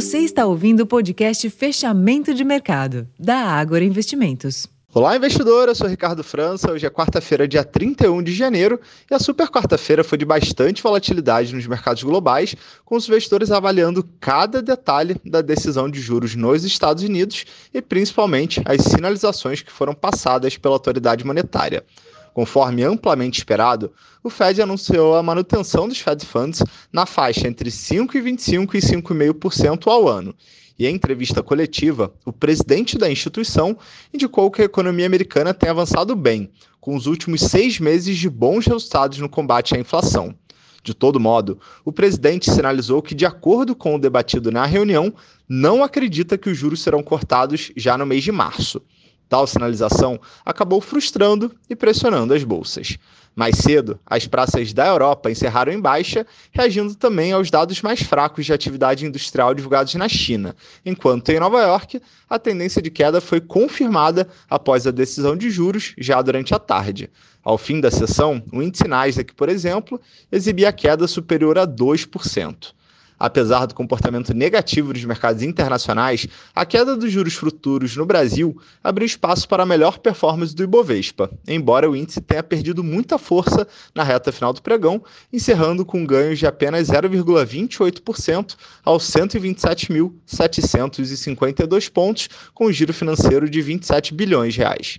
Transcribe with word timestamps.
Você 0.00 0.20
está 0.20 0.46
ouvindo 0.46 0.80
o 0.80 0.86
podcast 0.86 1.50
Fechamento 1.50 2.32
de 2.32 2.42
Mercado, 2.42 3.06
da 3.18 3.36
Ágora 3.36 3.84
Investimentos. 3.84 4.66
Olá, 4.94 5.14
investidor. 5.14 5.68
Eu 5.68 5.74
sou 5.74 5.86
Ricardo 5.86 6.24
França. 6.24 6.72
Hoje 6.72 6.86
é 6.86 6.90
quarta-feira, 6.90 7.46
dia 7.46 7.62
31 7.62 8.22
de 8.22 8.32
janeiro, 8.32 8.80
e 9.10 9.14
a 9.14 9.18
super 9.18 9.48
quarta-feira 9.48 10.02
foi 10.02 10.16
de 10.16 10.24
bastante 10.24 10.82
volatilidade 10.82 11.54
nos 11.54 11.66
mercados 11.66 12.02
globais, 12.02 12.56
com 12.82 12.96
os 12.96 13.06
investidores 13.06 13.50
avaliando 13.50 14.02
cada 14.18 14.62
detalhe 14.62 15.16
da 15.22 15.42
decisão 15.42 15.86
de 15.90 16.00
juros 16.00 16.34
nos 16.34 16.64
Estados 16.64 17.04
Unidos 17.04 17.44
e 17.74 17.82
principalmente 17.82 18.62
as 18.64 18.80
sinalizações 18.80 19.60
que 19.60 19.70
foram 19.70 19.92
passadas 19.92 20.56
pela 20.56 20.76
autoridade 20.76 21.26
monetária. 21.26 21.84
Conforme 22.32 22.82
amplamente 22.82 23.38
esperado, 23.38 23.92
o 24.22 24.30
Fed 24.30 24.62
anunciou 24.62 25.16
a 25.16 25.22
manutenção 25.22 25.88
dos 25.88 25.98
Fed 25.98 26.24
Funds 26.24 26.62
na 26.92 27.06
faixa 27.06 27.48
entre 27.48 27.70
5,25% 27.70 28.74
e 28.74 28.78
5,5% 28.78 29.86
ao 29.88 30.08
ano. 30.08 30.34
E 30.78 30.86
em 30.86 30.94
entrevista 30.94 31.42
coletiva, 31.42 32.12
o 32.24 32.32
presidente 32.32 32.96
da 32.96 33.10
instituição 33.10 33.76
indicou 34.14 34.50
que 34.50 34.62
a 34.62 34.64
economia 34.64 35.04
americana 35.06 35.52
tem 35.52 35.68
avançado 35.68 36.16
bem, 36.16 36.50
com 36.80 36.96
os 36.96 37.06
últimos 37.06 37.42
seis 37.42 37.78
meses 37.78 38.16
de 38.16 38.30
bons 38.30 38.66
resultados 38.66 39.18
no 39.18 39.28
combate 39.28 39.74
à 39.74 39.78
inflação. 39.78 40.34
De 40.82 40.94
todo 40.94 41.20
modo, 41.20 41.60
o 41.84 41.92
presidente 41.92 42.50
sinalizou 42.50 43.02
que, 43.02 43.14
de 43.14 43.26
acordo 43.26 43.76
com 43.76 43.94
o 43.94 43.98
debatido 43.98 44.50
na 44.50 44.64
reunião, 44.64 45.12
não 45.46 45.84
acredita 45.84 46.38
que 46.38 46.48
os 46.48 46.56
juros 46.56 46.80
serão 46.80 47.02
cortados 47.02 47.70
já 47.76 47.98
no 47.98 48.06
mês 48.06 48.24
de 48.24 48.32
março. 48.32 48.80
Tal 49.30 49.46
sinalização 49.46 50.20
acabou 50.44 50.80
frustrando 50.80 51.54
e 51.70 51.76
pressionando 51.76 52.34
as 52.34 52.42
bolsas. 52.42 52.98
Mais 53.36 53.58
cedo, 53.58 54.00
as 54.04 54.26
praças 54.26 54.72
da 54.72 54.88
Europa 54.88 55.30
encerraram 55.30 55.72
em 55.72 55.80
baixa, 55.80 56.26
reagindo 56.50 56.96
também 56.96 57.30
aos 57.30 57.48
dados 57.48 57.80
mais 57.80 58.02
fracos 58.02 58.44
de 58.44 58.52
atividade 58.52 59.06
industrial 59.06 59.54
divulgados 59.54 59.94
na 59.94 60.08
China, 60.08 60.56
enquanto 60.84 61.28
em 61.28 61.38
Nova 61.38 61.62
York 61.62 62.02
a 62.28 62.40
tendência 62.40 62.82
de 62.82 62.90
queda 62.90 63.20
foi 63.20 63.40
confirmada 63.40 64.26
após 64.50 64.84
a 64.84 64.90
decisão 64.90 65.36
de 65.36 65.48
juros 65.48 65.94
já 65.96 66.20
durante 66.20 66.52
a 66.52 66.58
tarde. 66.58 67.08
Ao 67.44 67.56
fim 67.56 67.80
da 67.80 67.88
sessão, 67.88 68.42
o 68.52 68.60
índice 68.60 68.88
Nasdaq, 68.88 69.32
por 69.34 69.48
exemplo, 69.48 70.00
exibia 70.32 70.72
queda 70.72 71.06
superior 71.06 71.56
a 71.56 71.68
2%. 71.68 72.74
Apesar 73.20 73.66
do 73.66 73.74
comportamento 73.74 74.32
negativo 74.32 74.94
dos 74.94 75.04
mercados 75.04 75.42
internacionais, 75.42 76.26
a 76.54 76.64
queda 76.64 76.96
dos 76.96 77.12
juros 77.12 77.34
futuros 77.34 77.94
no 77.94 78.06
Brasil 78.06 78.58
abriu 78.82 79.04
espaço 79.04 79.46
para 79.46 79.62
a 79.62 79.66
melhor 79.66 79.98
performance 79.98 80.56
do 80.56 80.62
Ibovespa, 80.62 81.30
embora 81.46 81.90
o 81.90 81.94
índice 81.94 82.22
tenha 82.22 82.42
perdido 82.42 82.82
muita 82.82 83.18
força 83.18 83.68
na 83.94 84.02
reta 84.02 84.32
final 84.32 84.54
do 84.54 84.62
pregão, 84.62 85.04
encerrando 85.30 85.84
com 85.84 86.06
ganhos 86.06 86.38
de 86.38 86.46
apenas 86.46 86.88
0,28% 86.88 88.56
aos 88.82 89.04
127.752 89.04 91.92
pontos, 91.92 92.26
com 92.54 92.68
um 92.68 92.72
giro 92.72 92.94
financeiro 92.94 93.50
de 93.50 93.60
27 93.60 94.14
bilhões 94.14 94.54
de 94.54 94.60
reais. 94.60 94.98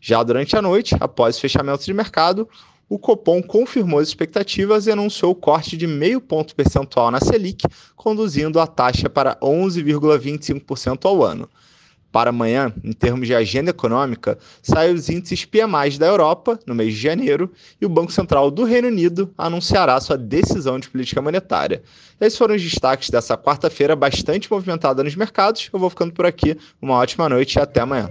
Já 0.00 0.22
durante 0.22 0.56
a 0.56 0.62
noite, 0.62 0.96
após 0.98 1.36
o 1.36 1.40
fechamento 1.40 1.84
de 1.84 1.92
mercado, 1.92 2.48
o 2.88 2.98
Copom 2.98 3.42
confirmou 3.42 4.00
as 4.00 4.08
expectativas 4.08 4.86
e 4.86 4.90
anunciou 4.90 5.32
o 5.32 5.34
corte 5.34 5.76
de 5.76 5.86
meio 5.86 6.20
ponto 6.20 6.54
percentual 6.54 7.10
na 7.10 7.20
Selic, 7.20 7.66
conduzindo 7.94 8.58
a 8.58 8.66
taxa 8.66 9.10
para 9.10 9.36
11,25% 9.36 11.04
ao 11.04 11.22
ano. 11.22 11.48
Para 12.10 12.30
amanhã, 12.30 12.72
em 12.82 12.92
termos 12.92 13.26
de 13.26 13.34
agenda 13.34 13.70
econômica, 13.70 14.38
saem 14.62 14.94
os 14.94 15.10
índices 15.10 15.44
PMI 15.44 15.98
da 15.98 16.06
Europa, 16.06 16.58
no 16.66 16.74
mês 16.74 16.94
de 16.94 17.00
janeiro, 17.00 17.52
e 17.78 17.84
o 17.84 17.88
Banco 17.88 18.10
Central 18.10 18.50
do 18.50 18.64
Reino 18.64 18.88
Unido 18.88 19.32
anunciará 19.36 20.00
sua 20.00 20.16
decisão 20.16 20.78
de 20.78 20.88
política 20.88 21.20
monetária. 21.20 21.82
Esses 22.18 22.38
foram 22.38 22.54
os 22.54 22.62
destaques 22.62 23.10
dessa 23.10 23.36
quarta-feira, 23.36 23.94
bastante 23.94 24.50
movimentada 24.50 25.04
nos 25.04 25.14
mercados. 25.14 25.68
Eu 25.70 25.78
vou 25.78 25.90
ficando 25.90 26.12
por 26.12 26.24
aqui. 26.24 26.56
Uma 26.80 26.94
ótima 26.94 27.28
noite 27.28 27.56
e 27.56 27.60
até 27.60 27.80
amanhã. 27.80 28.08